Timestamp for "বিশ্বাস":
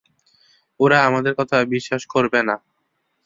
1.65-2.01